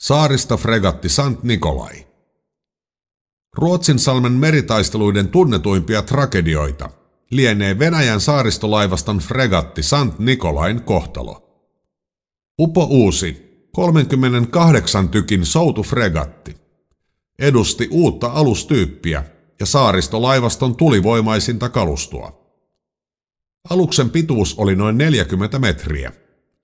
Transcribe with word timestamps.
Saarista 0.00 0.56
fregatti 0.56 1.08
Sant 1.08 1.42
Nikolai. 1.42 2.06
Ruotsin 3.56 3.98
salmen 3.98 4.32
meritaisteluiden 4.32 5.28
tunnetuimpia 5.28 6.02
tragedioita 6.02 6.90
lienee 7.30 7.78
Venäjän 7.78 8.20
saaristolaivaston 8.20 9.18
fregatti 9.18 9.82
Sant 9.82 10.18
Nikolain 10.18 10.82
kohtalo. 10.82 11.64
Upo 12.60 12.84
uusi, 12.84 13.66
38 13.72 15.08
tykin 15.08 15.46
soutufregatti, 15.46 16.56
edusti 17.38 17.88
uutta 17.90 18.26
alustyyppiä 18.26 19.24
ja 19.60 19.66
saaristolaivaston 19.66 20.76
tulivoimaisinta 20.76 21.68
kalustoa. 21.68 22.56
Aluksen 23.70 24.10
pituus 24.10 24.54
oli 24.58 24.76
noin 24.76 24.98
40 24.98 25.58
metriä, 25.58 26.12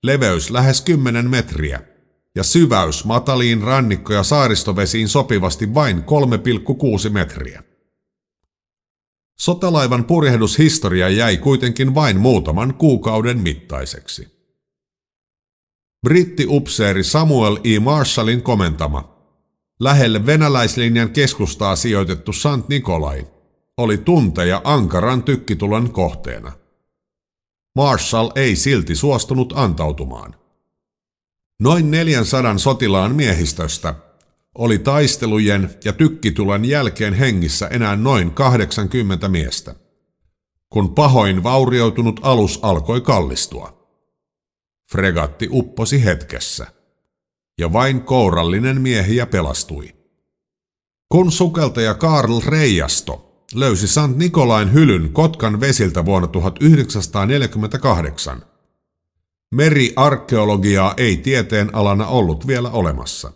leveys 0.03 0.49
lähes 0.49 0.81
10 0.81 1.29
metriä 1.29 1.96
ja 2.37 2.43
syväys 2.43 3.05
mataliin 3.05 3.61
rannikko- 3.61 4.13
ja 4.13 4.23
saaristovesiin 4.23 5.07
sopivasti 5.07 5.73
vain 5.73 6.03
3,6 6.03 7.09
metriä. 7.09 7.63
Sotalaivan 9.39 10.05
purjehdushistoria 10.05 11.09
jäi 11.09 11.37
kuitenkin 11.37 11.95
vain 11.95 12.19
muutaman 12.19 12.73
kuukauden 12.73 13.37
mittaiseksi. 13.37 14.27
Britti-upseeri 16.07 17.03
Samuel 17.03 17.57
E. 17.63 17.79
Marshallin 17.79 18.41
komentama, 18.41 19.17
lähelle 19.79 20.25
venäläislinjan 20.25 21.09
keskustaa 21.09 21.75
sijoitettu 21.75 22.33
Sant 22.33 22.69
Nikolai, 22.69 23.27
oli 23.77 23.97
tunteja 23.97 24.61
ankaran 24.63 25.23
tykkitulon 25.23 25.91
kohteena. 25.91 26.51
Marshall 27.75 28.29
ei 28.35 28.55
silti 28.55 28.95
suostunut 28.95 29.53
antautumaan. 29.55 30.46
Noin 31.59 31.91
400 31.91 32.57
sotilaan 32.57 33.15
miehistöstä 33.15 33.95
oli 34.55 34.79
taistelujen 34.79 35.75
ja 35.85 35.93
tykkitulen 35.93 36.65
jälkeen 36.65 37.13
hengissä 37.13 37.67
enää 37.67 37.95
noin 37.95 38.31
80 38.31 39.29
miestä, 39.29 39.75
kun 40.69 40.95
pahoin 40.95 41.43
vaurioitunut 41.43 42.19
alus 42.23 42.59
alkoi 42.61 43.01
kallistua. 43.01 43.77
Fregatti 44.91 45.47
upposi 45.51 46.05
hetkessä, 46.05 46.67
ja 47.57 47.73
vain 47.73 48.01
kourallinen 48.01 48.81
miehiä 48.81 49.25
pelastui. 49.25 49.95
Kun 51.09 51.31
sukeltaja 51.31 51.93
Karl 51.93 52.39
Reijasto 52.45 53.45
löysi 53.53 53.87
Sant 53.87 54.17
Nikolain 54.17 54.73
hylyn 54.73 55.13
Kotkan 55.13 55.59
vesiltä 55.59 56.05
vuonna 56.05 56.27
1948, 56.27 58.41
meriarkeologiaa 59.51 60.93
ei 60.97 61.17
tieteen 61.17 61.75
alana 61.75 62.07
ollut 62.07 62.47
vielä 62.47 62.69
olemassa. 62.69 63.31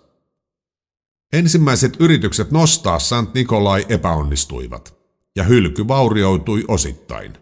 Ensimmäiset 1.34 1.98
yritykset 2.00 2.52
nostaa 2.52 3.00
Sant 3.00 3.34
Nikolai 3.34 3.86
epäonnistuivat, 3.90 4.98
ja 5.36 5.44
hylky 5.44 5.88
vaurioitui 5.88 6.66
osittain. 6.68 7.34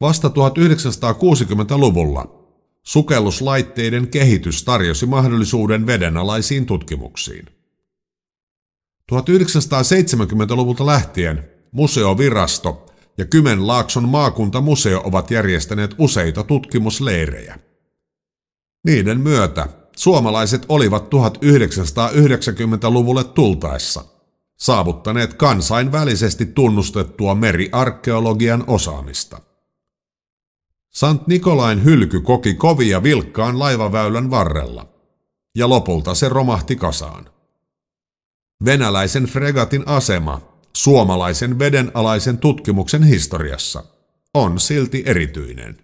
Vasta 0.00 0.28
1960-luvulla 0.28 2.44
sukelluslaitteiden 2.82 4.08
kehitys 4.08 4.64
tarjosi 4.64 5.06
mahdollisuuden 5.06 5.86
vedenalaisiin 5.86 6.66
tutkimuksiin. 6.66 7.46
1970-luvulta 9.12 10.86
lähtien 10.86 11.50
museovirasto 11.72 12.83
ja 13.18 13.24
Kymenlaakson 13.24 14.08
maakuntamuseo 14.08 15.00
ovat 15.04 15.30
järjestäneet 15.30 15.94
useita 15.98 16.44
tutkimusleirejä. 16.44 17.58
Niiden 18.84 19.20
myötä 19.20 19.68
suomalaiset 19.96 20.66
olivat 20.68 21.04
1990-luvulle 21.04 23.24
tultaessa 23.24 24.04
saavuttaneet 24.58 25.34
kansainvälisesti 25.34 26.46
tunnustettua 26.46 27.34
meriarkeologian 27.34 28.64
osaamista. 28.66 29.40
Sant 30.90 31.26
Nikolain 31.26 31.84
hylky 31.84 32.20
koki 32.20 32.54
kovia 32.54 33.02
vilkkaan 33.02 33.58
laivaväylän 33.58 34.30
varrella, 34.30 34.88
ja 35.54 35.68
lopulta 35.68 36.14
se 36.14 36.28
romahti 36.28 36.76
kasaan. 36.76 37.30
Venäläisen 38.64 39.24
fregatin 39.24 39.88
asema 39.88 40.53
suomalaisen 40.76 41.58
vedenalaisen 41.58 42.38
tutkimuksen 42.38 43.02
historiassa 43.02 43.84
on 44.34 44.60
silti 44.60 45.02
erityinen. 45.06 45.83